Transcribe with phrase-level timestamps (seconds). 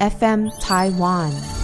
[0.00, 1.63] FM Taiwan。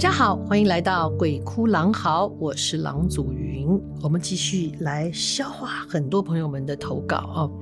[0.00, 3.68] 大家好，欢迎来到鬼哭狼嚎，我是郎祖云。
[4.00, 7.52] 我们继续来消化很多朋友们的投稿哦。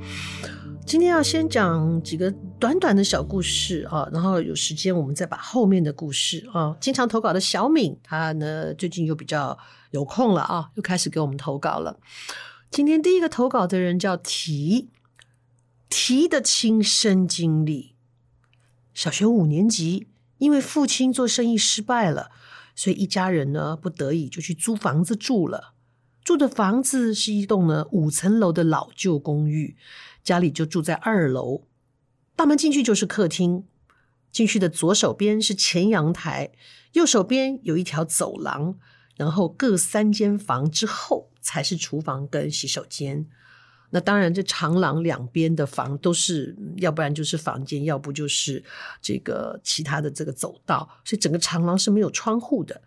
[0.87, 6.77] 今天要先讲几个短短的小故事啊，然后有时间我们再把后面的故事啊。
[6.81, 9.59] 经常投稿的小敏，她呢最近又比较
[9.91, 11.99] 有空了啊，又开始给我们投稿了。
[12.71, 14.91] 今天第一个投稿的人叫提，
[15.89, 17.97] 提的亲身经历，
[18.95, 20.07] 小学五年级。
[20.39, 22.31] 因为父亲做生意失败了，
[22.75, 25.75] 所以一家人呢不得已就去租房子住了。
[26.25, 29.77] 住的房子是一栋呢五层楼的老旧公寓，
[30.23, 31.65] 家里就住在二楼。
[32.37, 33.65] 大门进去就是客厅，
[34.31, 36.53] 进去的左手边是前阳台，
[36.93, 38.79] 右手边有一条走廊，
[39.17, 43.27] 然后各三间房之后才是厨房跟洗手间。
[43.91, 48.63] 那当然，这长廊两边的房都是，要不然就是房间，要不就是
[49.01, 52.83] 这个其他的这个走道，所以整个长廊是没有窗户的，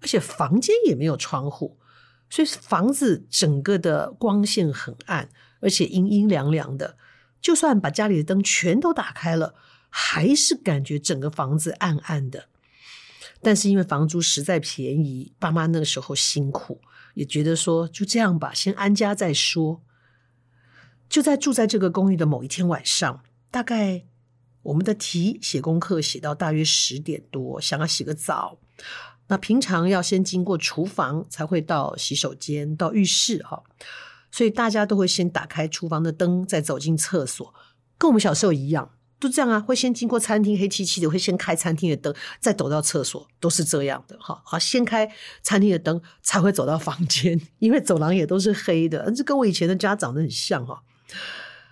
[0.00, 1.78] 而且房间也没有窗户，
[2.28, 5.28] 所以房子整个的光线很暗，
[5.60, 6.96] 而且阴阴凉凉的。
[7.40, 9.54] 就算把家里的灯全都打开了，
[9.88, 12.46] 还是感觉整个房子暗暗的。
[13.40, 16.80] 但是因为房租实在便宜，爸妈那个时候辛苦，
[17.14, 19.80] 也觉得说就这样吧，先安家再说。
[21.10, 24.04] 就在住在这个公寓的某一天晚上，大概
[24.62, 28.58] 我们的题写功课写到大约十点多，想要洗个澡。
[29.26, 33.62] 那平常要先经过厨房才会到洗手间、到浴室哈，
[34.30, 37.52] 所以大家都会先打开厨房的灯，再走进厕所，
[37.98, 39.58] 跟我们小时候一样，都这样啊。
[39.58, 44.40] 会先经过餐厅黑漆漆的，会先开餐厅的灯，再走到厕所，都是这样的哈。
[44.46, 45.08] 啊，先开
[45.42, 50.82] 餐厅的灯才会走到房间，因为走廊也都是黑的，这跟我以前的家长得很像哈。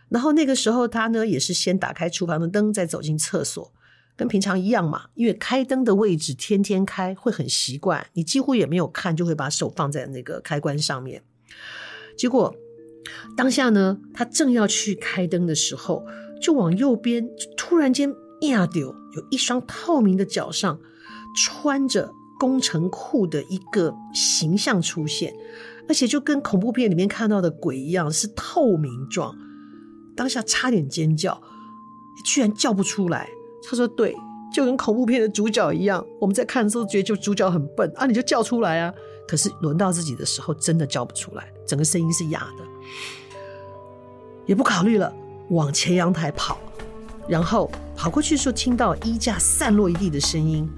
[0.09, 3.72] 然后那个时候，他呢也是先打开厨房的灯，再走进厕所，
[4.16, 5.06] 跟平常一样嘛。
[5.15, 8.06] 因为开灯的位置天天开，会很习惯。
[8.15, 11.22] 你几乎也没有看，就会把手放在那个开关上面。
[12.16, 12.54] 结果
[13.37, 16.04] 当下呢，他正要去开灯的时候，
[16.41, 20.81] 就往右边，突然间呀丢，有一双透明的脚上
[21.37, 22.10] 穿着
[22.41, 25.34] 工程裤的一个形象出现。
[25.88, 29.34] 而且就跟恐怖片里面看到的鬼一样，是透明状。
[30.15, 31.41] 当下差点尖叫，
[32.25, 33.28] 居然叫不出来。
[33.62, 34.15] 他说：“对，
[34.53, 36.04] 就跟恐怖片的主角一样。
[36.21, 38.93] 我们在看的时候觉得就主角很笨啊，你就叫出来啊。
[39.27, 42.65] 可是轮到自己的时候，真的叫不出来，整个声音是哑的。
[44.47, 45.12] 也不考虑了，
[45.50, 46.59] 往前阳台跑，
[47.28, 50.69] 然后跑过去的时候，听到衣架散落一地的声音。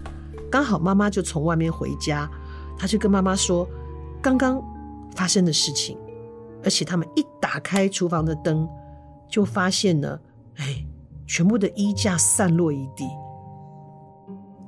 [0.50, 2.30] 刚好妈妈就从外面回家，
[2.76, 3.66] 他就跟妈妈说：
[4.20, 4.62] 刚刚。”
[5.14, 5.98] 发生的事情，
[6.62, 8.68] 而且他们一打开厨房的灯，
[9.28, 10.18] 就发现呢，
[10.56, 10.84] 哎，
[11.26, 13.04] 全部的衣架散落一地。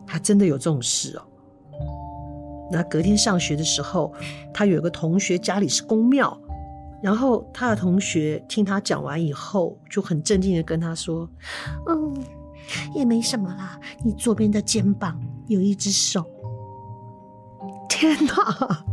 [0.06, 1.22] 还真的有这种事哦。
[2.70, 4.12] 那隔天上学的时候，
[4.52, 6.38] 他有一个同学家里是公庙，
[7.02, 11.26] 然后他的同学听他讲完以后，就很镇定的跟他说
[11.88, 12.14] ：“嗯，
[12.94, 16.24] 也没什么啦，你左边的肩膀有一只手。”
[17.88, 18.84] 天哪！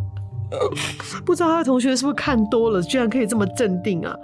[1.25, 4.15] 不知道他的同学是不是看多了，居然可以这么镇定啊！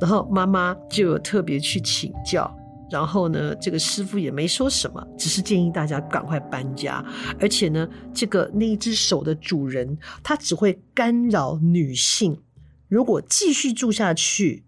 [0.00, 2.54] 然后妈妈就有特别去请教，
[2.90, 7.04] 然后呢，这个师傅也没说什么，只是建议大家赶快搬家。
[7.40, 12.42] 而且呢，这个那一只手的主人，他只会干扰女性。
[12.88, 14.64] 如果继续住下去，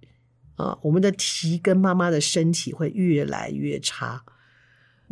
[0.56, 4.22] 啊，我们的提跟妈妈的身体会越来越差。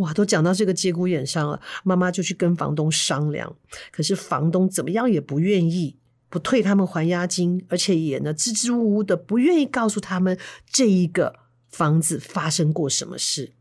[0.01, 3.57] 哇，都讲到这个节骨眼上了，妈妈就去跟房东商量，
[3.91, 5.97] 可是房东怎么样也不愿意，
[6.29, 13.53] 不退他们还押金，而且也呢支支吾吾的不愿意告诉他们这一个房子发生过什么事。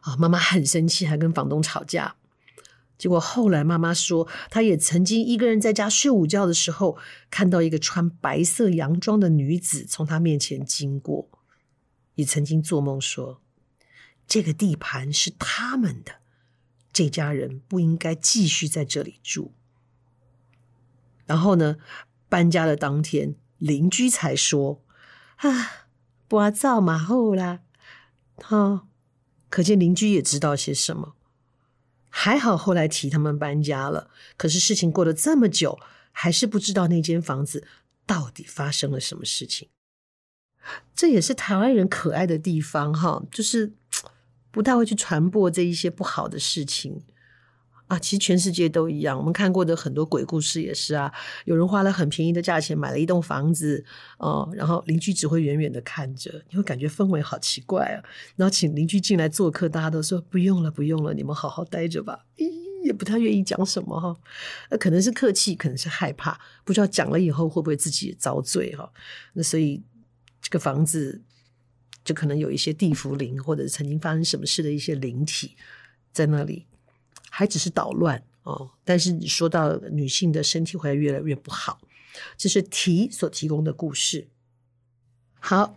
[0.00, 2.16] 啊，妈妈很生气，还跟房东吵架。
[2.98, 6.98] 结果后来妈妈说，她也曾经一个人在家睡午觉的时候，
[7.30, 11.28] 看到一个穿白色洋装的女子从她面前经过，
[12.16, 13.40] 也曾经做梦说。
[14.30, 16.20] 这个地盘是他们的，
[16.92, 19.52] 这家人不应该继续在这里住。
[21.26, 21.78] 然后呢，
[22.28, 24.84] 搬家的当天，邻居才说
[25.38, 25.88] ：“啊，
[26.28, 27.62] 聒噪马后啦，
[28.36, 28.86] 哈，
[29.48, 31.16] 可见邻居也知道些什么。
[32.08, 35.80] 还好后来提他们搬家了，可是事情过了这么久，
[36.12, 37.66] 还是不知道那间房子
[38.06, 39.68] 到底发生了什么事情。
[40.94, 43.72] 这也是台湾人可爱的地方哈，就是
[44.50, 47.02] 不太会去传播这一些不好的事情。
[47.88, 49.18] 啊，其实全世界都一样。
[49.18, 51.12] 我们看过的很多鬼故事也是啊，
[51.44, 53.84] 有人花了很便宜的价钱买了一栋房子，
[54.18, 57.98] 哦，然后邻居只会远远的看着，你会感觉氛围好奇怪啊。
[58.36, 62.26] 然后请邻居进来做客，大家都说不用了，不用了，你们好好待着吧。
[62.84, 64.16] 也不太愿意讲什么哈，
[64.70, 68.88] 那可能是客气，可能是害怕，不知道讲了以后会不会自己遭罪哈。
[69.32, 69.82] 那所以
[70.40, 71.20] 这个房子
[72.04, 75.56] 就可能有一些地府灵，或者曾经发生什么事的一些灵体
[76.12, 76.66] 在那里。
[77.32, 81.80] 还只是捣乱哦，但是你说到女性的身体会越来越不好，
[82.36, 84.26] 这是题所提供的故事。
[85.38, 85.76] 好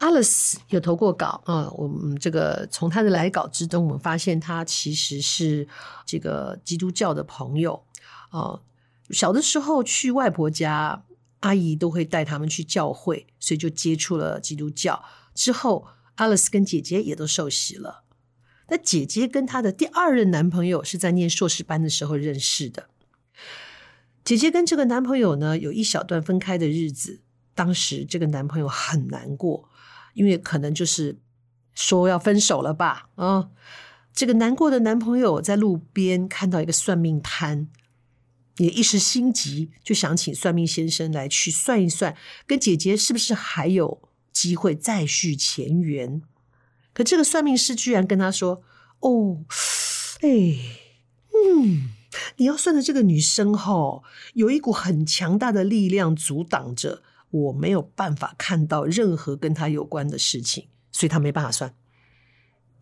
[0.00, 5.66] ，Alice 有投过稿啊，我们这个从她的来稿之中，我们发现她其实是
[6.04, 7.82] 这个基督教的朋友
[8.28, 8.60] 啊。
[9.08, 11.02] 小的时候去外婆家，
[11.40, 15.02] 阿姨都会带他们去教会，所以就接触了基督教。
[15.34, 18.04] 之后，Alice 跟姐姐也都受洗了。
[18.68, 22.88] 那姐姐跟她的第二任男朋友是在念硕士班的时候认识的。
[24.24, 27.20] 姐姐跟这个男朋友呢，有一小段分开的日子。
[27.56, 29.68] 当时这个男朋友很难过，
[30.14, 31.18] 因为可能就是
[31.72, 33.08] 说要分手了吧。
[33.14, 33.50] 啊，
[34.12, 37.68] 这个难过的男朋友在路边看到一个算命摊，
[38.56, 46.20] 也一时心急，就想请算命先生来去算一算，跟姐姐是不是还有机会再续前缘。
[46.92, 48.62] 可这个算命师居然跟他说
[49.00, 49.44] ：“哦，
[50.20, 50.28] 哎，
[51.32, 51.90] 嗯，
[52.36, 54.04] 你要算的这个女生吼，
[54.34, 61.74] 有一股很强大的力量阻挡着，我没有办法看到任何跟她有关的事情，所以她没办法算。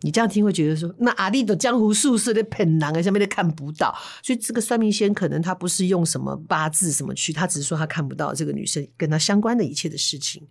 [0.01, 10.45] 你这样听会觉得说，那阿丽的江湖术士的骗人啊，下面都看不到，所以这个算命先可能他不是用什么八字什么去，他只是说他看不到这个女生跟他相关的一切的事情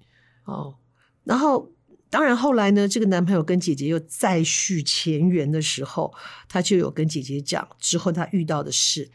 [0.45, 0.75] 哦，
[1.25, 1.71] 然后。”
[2.13, 6.13] 当然，后来呢，这个男朋友跟姐姐又再续前缘的时候，
[6.47, 9.11] 他就有跟姐姐讲之后他遇到的事。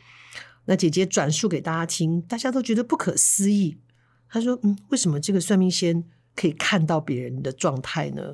[0.66, 3.78] 那姐姐转述给大家听，大家都觉得不可思议。
[4.28, 6.06] 他说：“嗯，为什么这个算命仙
[6.36, 8.34] 可以看到别人的状态呢？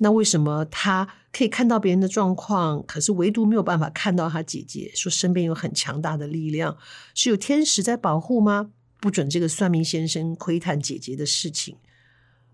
[0.00, 4.92] 那为什么他可以看到别人的状况，可是唯独没有办法看到他姐姐？
[4.94, 6.76] 说身边有很强大的力量，
[7.14, 8.70] 是有天使在保护吗？
[9.00, 11.78] 不准这个算命先生窥探姐姐的事情。”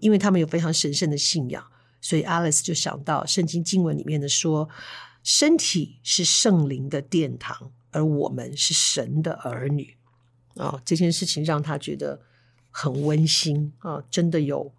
[0.05, 1.65] 因为他们有非常神圣的信仰，
[1.99, 4.69] 所以 Alice 就想到圣经经文里面的说
[5.25, 9.97] ：“身体是圣灵的殿堂，而我们是神的儿女。”
[10.56, 12.21] 哦，这件事情让他觉得
[12.71, 14.05] 很温馨啊！
[14.11, 14.75] 真的有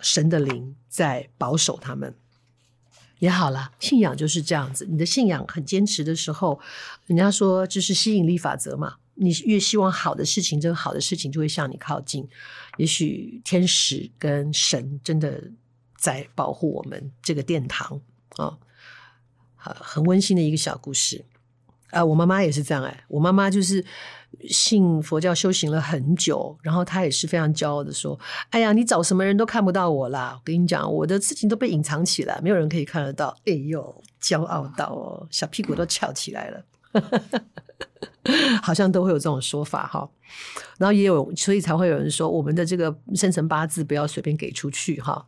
[0.00, 2.16] 神的灵在保守他们。
[3.20, 4.86] 也好了，信仰就是这样子。
[4.90, 6.58] 你的信仰很坚持的时候，
[7.06, 8.96] 人家说就是吸引力法则嘛。
[9.20, 12.26] 你越希望好的事情，这个好的事情就会向你靠近。
[12.76, 15.42] 也许天使跟神真的
[15.96, 18.00] 在保护我们这个殿堂
[18.36, 18.56] 啊，
[19.56, 21.24] 很温馨的一个小故事
[21.90, 22.04] 啊。
[22.04, 23.84] 我妈妈也是这样哎，我妈妈就是
[24.48, 28.16] 信佛教修行了很久，然后她也是非常骄傲的说
[28.50, 30.34] ：“哎呀，你找什么人都看不到我啦！
[30.36, 36.64] 我跟你讲，我的事情都被隐藏起来，没有人可以看得到。”哎呦，骄傲到哦，小屁股都翘起来了。
[38.62, 40.08] 好像都会有这种说法哈，
[40.78, 45.26] 然后也有，所以才会有人说我们的这个生辰八字不要随便给出去哈。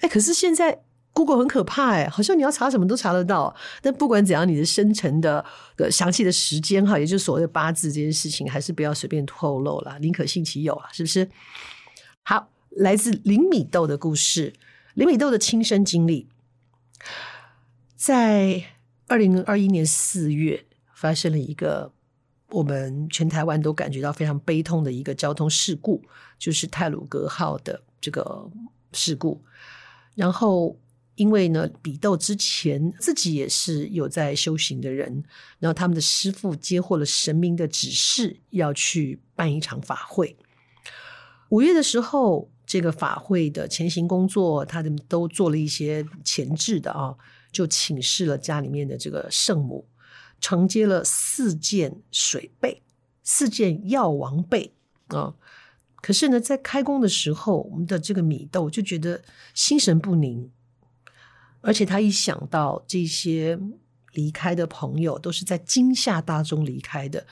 [0.00, 3.54] 哎，可是现在 Google 很可怕哎，好像你要查什么都查得到。
[3.82, 5.44] 但不管怎样，你的生辰的
[5.90, 11.28] 详细的时间哈，也就是所谓的八字这件事情，还是不要随便透露了，宁可信其有啊，是不是？
[12.22, 14.52] 好，来自林米豆的故事，
[14.94, 16.28] 林米豆的亲身经历，
[17.96, 18.64] 在
[19.08, 20.66] 二零二一年四月。
[20.96, 21.92] 发生了一个
[22.54, 26.00] 我们全台湾都感觉到非常悲痛的一个交通事故，
[26.38, 28.48] 就是泰鲁格号的这个
[28.92, 29.42] 事故。
[30.14, 30.78] 然后，
[31.16, 35.24] 因为呢，比斗之前自己也是有在修行的人，
[35.58, 40.36] 然后他们的师父接获了神明的指示，要去办一场法会。
[41.48, 47.16] 五月的时候，这个法会的前行工作，他们都做了一些前置的啊，
[47.50, 49.84] 就请示了家里面的这个圣母。
[50.44, 52.82] 承接了四件水备，
[53.22, 54.74] 四件药王备
[55.06, 55.32] 啊！
[56.02, 59.22] 可是呢，在开工的时候，我们的这个米豆就觉得
[59.54, 60.50] 心神不宁，
[61.62, 63.58] 而且他一想到这些
[64.12, 67.26] 离开的朋友都是在惊吓当中离开的，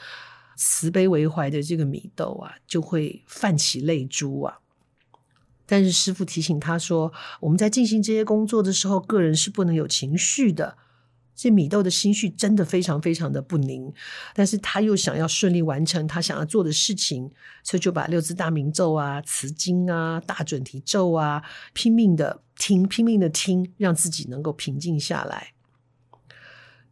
[0.56, 4.60] 慈悲为怀的这个米豆啊，就会泛起泪珠啊。
[5.66, 10.78] 但是师傅提醒他说，我们在进行这些工作的时候，个人是不能有情绪的。
[11.34, 13.92] 这米豆的心绪真的非常非常的不宁，
[14.34, 17.30] 但是他又想要顺利完成他想要做的事情，
[17.64, 25.54] 所以就把六字大明咒啊、慈经啊、大准提咒啊，拼命的听，拼命的听，让自己能够平静下来。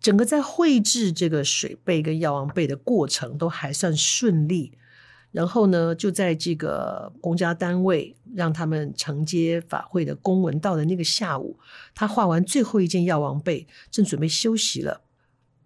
[0.00, 4.72] 整个在绘制这个水贝跟药王贝的过程都还算顺利。
[5.32, 11.56] 然后呢，就在这个公家单位让他们承接法会的公文到的那个下午，
[11.94, 15.02] 他画完最后一件药王被，正准备休息了，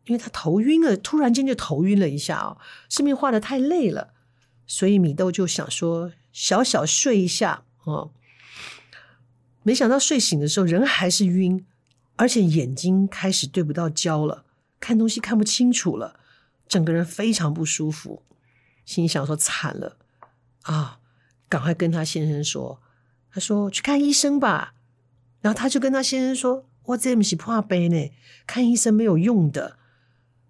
[0.05, 2.59] 因为他头晕了，突然间就头晕了一下哦，
[2.91, 4.13] 是不是画得太累了？
[4.67, 8.11] 所以米豆就想说小小睡一下哦，
[9.63, 11.65] 没想到睡醒的时候人还是晕，
[12.17, 14.45] 而且眼睛开始对不到焦了，
[14.79, 16.21] 看东西看不清楚了，
[16.69, 18.23] 整个人非常不舒服。
[18.85, 19.99] 心想说惨了
[20.63, 21.01] 啊！
[21.49, 22.81] 赶快跟他先生说，
[23.31, 24.75] 他说去看医生吧。
[25.41, 28.11] 然后他就跟他先生说：“我这不是破杯呢，
[28.47, 29.79] 看医生没有用的。”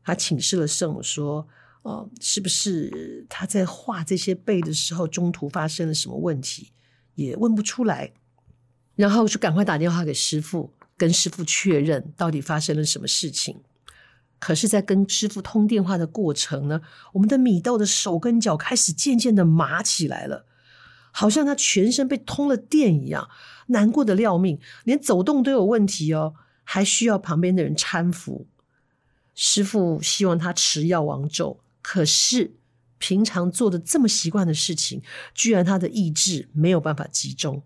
[0.03, 1.47] 他请示了圣母说
[1.83, 6.73] ：“哦，是不是他在画这些贝的时候中途发生了什么问题？
[7.17, 8.12] 也问不出来。”
[8.95, 13.61] 然后就赶快打电话给师傅，跟师傅确认到底发生了什么事情。
[14.38, 16.83] 可是，在跟师傅通电话的过程呢，
[17.14, 20.45] 我们的米豆的手跟脚开始渐渐的麻起来了，
[21.12, 23.29] 好像他全身被通了电一样，
[23.69, 28.47] 难过的要命，连走动都有问题哦，还需要旁边的人搀扶。
[29.35, 32.57] 师傅希望他持药王咒，可是
[32.99, 37.62] 平常做的这么习惯的事情，居然他的意志没有办法集中，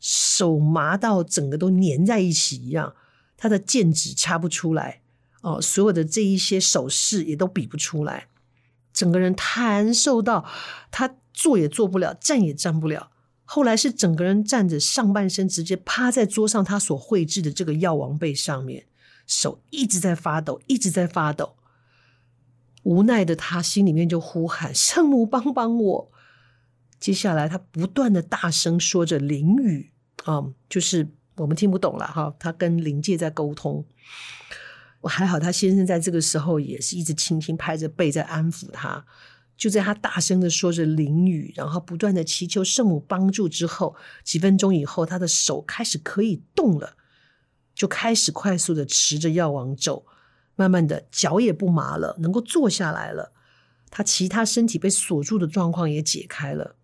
[0.00, 2.94] 手麻到整个都粘在一起一样，
[3.36, 5.02] 他的剑指掐不出来。
[5.42, 8.28] 哦，所有的这一些手势也都比不出来，
[8.92, 10.44] 整个人瘫受到
[10.90, 13.10] 他坐也坐不了，站也站不了。
[13.44, 18.86] 后来是整个人站着，上半身直接趴在桌上，他所绘制的这个药王贝上面，
[19.26, 21.56] 手一直在发抖，一直在发抖。
[22.82, 26.10] 无奈的他心里面就呼喊：“圣母帮帮我！”
[27.00, 29.92] 接下来他不断的大声说着灵语，
[30.24, 33.84] 啊、嗯，就是我们听不懂了哈，他跟灵界在沟通。
[35.00, 39.04] 我还好，他先生在这个时候也是一直轻轻拍着背在安抚他。
[39.56, 46.94] 就在他大声的说着淋雨，然后不断的祈求圣母帮助之后，几分钟以后，他的手开始可以动了，
[47.74, 50.06] 就开始快速的持着药王咒，
[50.54, 53.32] 慢慢的脚也不麻了，能够坐下来了。
[53.90, 56.76] 他其他身体被锁住的状况也解开了，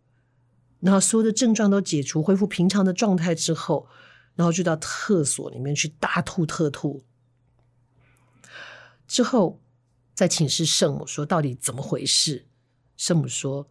[0.81, 3.87] 然后所有的症状都解除，恢复平常的状态之后，
[4.35, 7.05] 然后就到厕所里面去大吐特吐。
[9.07, 9.61] 之后，
[10.15, 12.47] 在请示圣母说到底怎么回事？
[12.97, 13.69] 圣母说，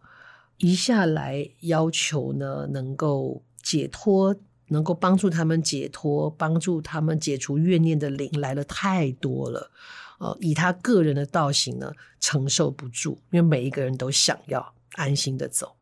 [0.58, 4.36] 一下来要求呢，能够解脱，
[4.68, 9.70] 能够帮助他们解脱，帮助他们解除怨念的灵来了太多了，
[10.18, 15.76] 呃，以他个人的道行呢，承受不住，因为每一个人都想要安心的走。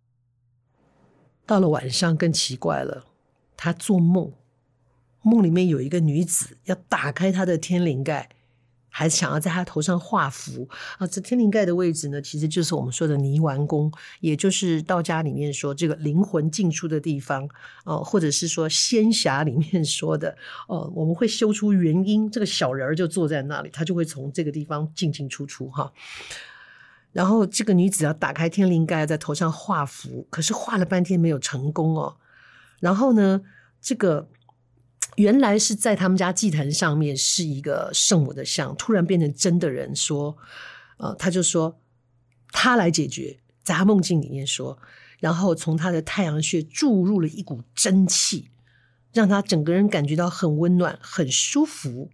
[1.44, 3.04] 到了晚上更奇怪了，
[3.56, 4.32] 他做梦，
[5.23, 8.30] 梦里面有一个女子要打开他的天灵盖。
[8.94, 10.68] 还想要在他头上画符
[10.99, 11.06] 啊！
[11.06, 17.49] 这天灵盖的位置呢，其实就是我们说的泥丸宫，也就是道家里面说这个灵魂进出的地方
[17.87, 20.37] 哦、啊，或者是说仙侠里面说的
[20.68, 25.90] 哦、我们会修出元婴，这个小人儿就坐在那里，他就会从这个地方进进出出哈。
[27.12, 32.16] 然后这个女子要打开天灵盖，在头上画符，可是画了半天没有成功哦。
[32.78, 33.40] 然后呢，
[33.80, 34.28] 这个。
[35.16, 40.37] 原来是在他们家祭坛上面是一个圣母的像，突然变成真的人说，
[40.97, 41.78] 呃，他就说
[42.50, 44.78] 他来解决，在他梦境里面说，
[45.19, 48.50] 然后从他的太阳穴注入了一股真气，
[49.12, 52.11] 让他整个人感觉到很温暖、很舒服。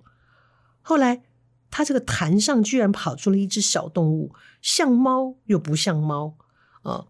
[0.82, 1.22] 后来
[1.70, 6.36] 他这个坛上居然跑出了一只小动物，像猫又不像猫，
[6.82, 7.06] 呃，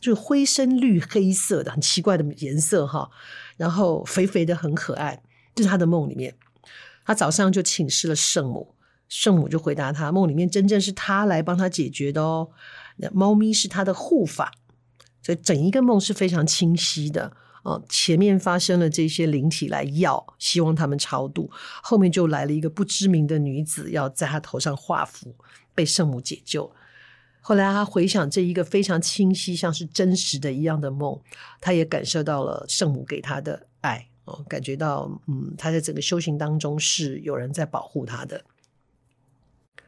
[0.00, 3.10] 就是灰深绿黑色的，很奇怪的颜色哈，
[3.56, 5.22] 然后肥肥的，很可爱。
[5.62, 6.34] 是他的梦里面，
[7.04, 8.74] 他早上就请示了圣母，
[9.08, 12.50] 圣母就回答他，梦里面真正是他来帮他解决的哦。
[12.96, 14.52] 那猫咪是他的护法，
[15.22, 17.82] 所以整一个梦是非常清晰的哦。
[17.88, 21.50] 前面发生了这些灵体来要，希望他们超度，
[21.82, 25.34] 后面就来了一个不知名的女子，要在他头上画符，
[25.74, 26.70] 被圣母解救。
[27.40, 31.18] 后来他回想这一个非常清晰，像是真实的一样的梦，
[31.58, 34.09] 他也感受到了圣母给他的爱。
[34.48, 38.44] 感觉到，嗯，他在整个修行当中是有人在保护他的。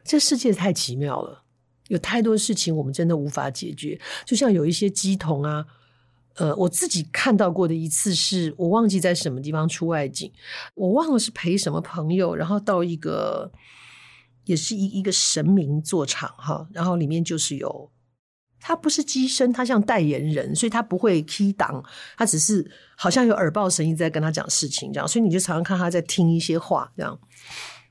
[0.03, 1.43] 这世界太奇妙了，
[1.87, 3.99] 有太多事情我们真的无法解决。
[4.25, 5.65] 就像有一些乩童啊，
[6.35, 10.29] 呃，我自己看到过的一次是我忘记在什么地方出外景，
[10.75, 13.51] 我忘了是陪什么朋友，然后到一个
[14.43, 17.89] 也是一一个神明座场哈，然后里面就是有
[18.65, 21.83] 他不是机身，他像代言人，所以他不会 key 档，
[22.17, 22.65] 他只是
[22.95, 27.19] 好像有耳报神医在跟他讲事情这样，所以你就常常看他在听一些话这样，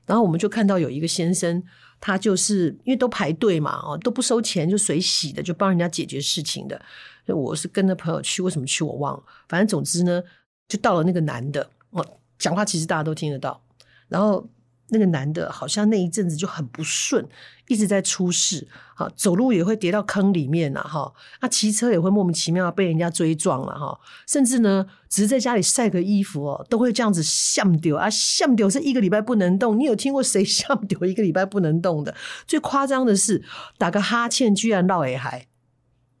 [0.07, 1.63] 然后我们就看到有一个先生，
[1.99, 6.81] 他就是因为都排队嘛，哦都不收钱就随喜的就帮人家解决事情的。
[7.27, 9.23] 我是跟着朋友去，为什么去我忘了。
[9.47, 10.21] 反正总之呢，
[10.67, 12.05] 就到了那个男的，哦，
[12.39, 13.63] 讲话其实大家都听得到。
[14.09, 14.45] 然后
[14.89, 17.27] 那个男的好像那一阵子就很不顺，
[17.67, 29.79] 一直在出事，哈，走路也会跌到坑里面了，哈，那骑车也会莫名其妙被人家追撞了，哈，甚至呢，只是在家里晒个衣服哦，都会这样子吓丢啊，吓丢是一个礼拜不能动。
[29.79, 32.13] 你有听过谁 吓丢一个礼拜不能动的？
[32.45, 33.43] 最夸张的是
[33.77, 35.47] 打个哈欠居然落下海。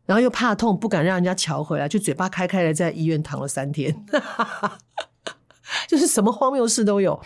[0.05, 4.05] 然后又怕痛，不敢让人家瞧回来，就嘴巴开开的在医院躺了三天，
[5.87, 7.21] 就是什么荒谬事都有。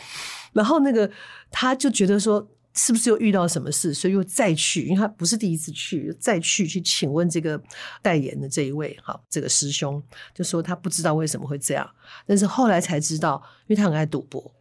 [0.57, 1.09] 然后那个
[1.49, 7.61] 他就觉得说，是不是又遇到什么事，所以又再去，因为他不是第一次去，再去去请问这个
[8.01, 10.01] 代言的这一位哈，这个师兄
[10.33, 11.89] 就说他不知道为什么会这样，
[12.25, 14.51] 但是后来才知道，因为他很爱赌博，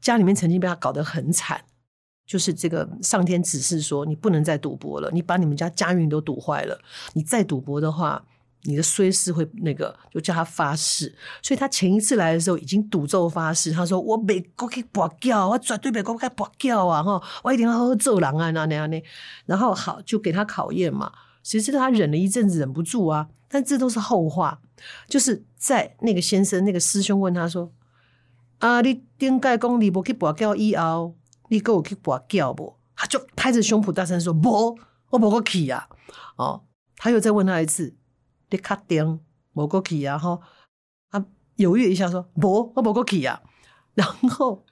[0.00, 1.64] 家里面曾经被他搞得很惨。
[2.26, 6.80] 就是这个上天指示说，你不能再赌博了，你把你们家家运都赌坏了。
[7.12, 8.24] 你再赌博的话，
[8.64, 11.14] 你的衰事会那个，就叫他发誓。
[11.42, 17.02] 所以他前一次来的时候已经赌咒发誓，他说：“我没过去博缴，我绝对没过去博缴啊！
[17.02, 18.50] 哈，我一定要好好做人啊！
[18.50, 19.02] 那那样呢？
[19.46, 21.12] 然后好，就给他考验嘛。
[21.42, 23.28] 谁知道他忍了一阵子，忍不住啊。
[23.48, 24.60] 但这都是后话。
[25.08, 27.70] 就是在那个先生那个师兄问他说
[28.60, 31.14] ：‘啊，你顶盖讲你不去博缴以后？’
[31.48, 32.76] 你给我去拔叫不？
[32.96, 34.78] 他就拍着胸脯大声说：“不，
[35.10, 35.86] 我不过去啊！”
[36.36, 36.64] 哦，
[36.96, 37.94] 他又再问他一次
[38.50, 39.20] ：“你确定
[39.52, 40.38] 不过去呀？”哈，
[41.10, 41.24] 啊
[41.56, 43.40] 犹豫一下说：“不，我不过去啊。
[43.94, 44.64] ”然后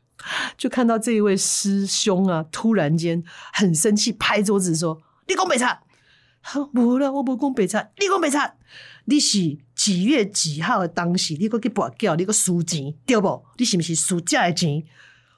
[0.56, 5.64] 就看到这一位师兄啊，突然间很生气，拍桌子说：“你讲白贼！
[6.40, 8.38] 好，不了，我不讲白贼，你讲白贼！
[9.04, 11.34] 你是几月几号的当时？
[11.34, 13.44] 你过去拔叫，你个输钱对不？
[13.56, 14.84] 你是不是输假的钱？”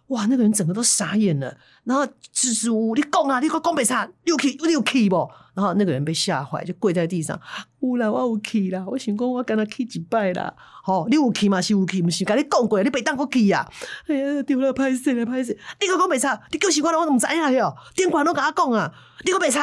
[0.08, 0.26] 哇！
[0.26, 5.30] 那个人整个都傻眼了，然后支支吾吾，你讲啊，你讲讲白贼，你有去，你有去不？
[5.54, 7.40] 然后那个人被吓坏，就跪在地上。
[7.80, 10.52] 有啦，我有去啦，我想讲我跟他去一拜啦。
[10.82, 11.62] 好，你有去吗？
[11.62, 13.66] 是有去，不是跟你讲过，你别当我去呀。
[14.06, 15.56] 哎呀，丢了，拍死了，拍死！
[15.80, 17.50] 你讲讲白贼，你够习惯了，我怎么知呀？
[17.50, 18.92] 哟，电话都跟他讲啊，
[19.24, 19.60] 你讲白贼，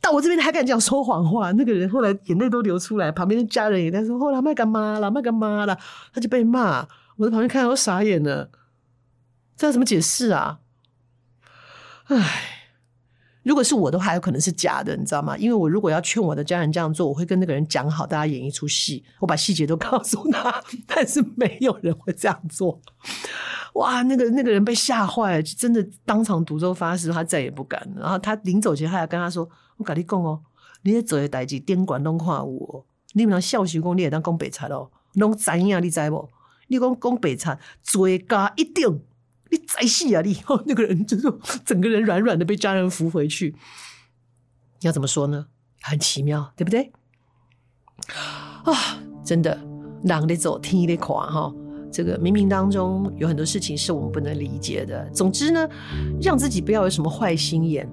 [0.00, 1.52] 到我这边还敢讲说谎话？
[1.52, 5.10] 那个人后来眼泪都流出来，旁边的家人也在说：后来卖干嘛了？
[5.10, 5.78] 卖干嘛了？
[6.12, 6.86] 他就被骂。
[7.16, 8.50] 我在旁边看到都傻眼了。
[9.56, 10.60] 这要怎么解释啊？
[12.06, 12.59] 唉，
[13.42, 15.36] 如果是我的话，有可能是假的，你知道吗？
[15.38, 20.62] 因为我如果要劝我的家人这样做，我会跟那个人讲好，大家演一出戏，我把细节都告诉他。
[20.86, 22.78] 但是没有人会这样做。
[23.74, 27.80] 哇，那个那个人被吓坏了，真的当场赌咒发誓，他再也不敢。
[27.96, 29.48] 然后他临走前，他还跟他说
[29.78, 30.40] ：“我跟你讲哦，
[30.82, 32.84] 你在做的代志，电管拢看我。
[33.14, 36.28] 你们笑徐公，你也当讲白贼哦，拢知影，你知不？
[36.68, 39.02] 你讲讲白贼，罪加一定。”
[39.50, 40.22] 你再细啊！
[40.22, 41.32] 你哦， 那个人就是
[41.64, 43.54] 整个人软软的被家人扶回去。
[44.80, 45.46] 你要怎么说呢？
[45.82, 46.92] 很奇妙，对不对？
[48.64, 49.60] 啊，真的，
[50.04, 51.52] 人在走，天在看哈。
[51.92, 55.10] 这个冥冥当中有很多事情是我们不能理解的。
[55.10, 55.68] 总之呢，
[56.22, 57.90] 让自己不要有什么坏心眼，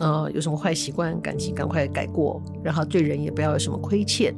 [0.00, 2.42] 呃，有什么坏习惯，赶紧赶快改过。
[2.62, 4.34] 然后对人也不要有什么亏欠，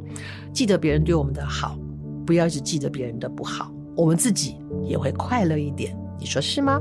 [0.54, 1.76] 记得别人对我们的好，
[2.24, 5.98] 不要一直记得别人的不好，我们自己也会快乐一点。
[6.20, 6.80] 你说是吗？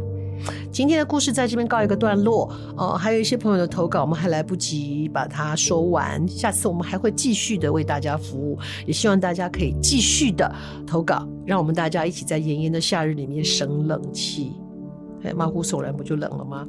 [0.72, 6.26] 今天的故事在这边告一个段落哦，还有一些朋友的投稿，我们还来不及把它说完。
[6.28, 10.50] 下次我们还会继续的为大家服务，也希望大家可以继续的
[10.88, 14.54] 投稿，让我们大家一起在炎炎的夏日里面省冷气。
[15.24, 16.66] 哎，毛骨悚然不就冷了吗？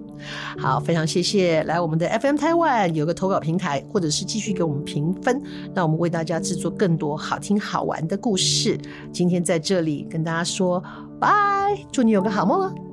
[0.58, 5.40] 好，非常谢谢来我们的 FM 台湾有个投稿平台，或者是继续给我们评分，
[5.72, 8.76] 让我们为大家制作更多好听好玩的故事。
[9.12, 10.82] 今天在这里跟大家说。
[11.20, 12.89] 拜，祝你有个好梦哦。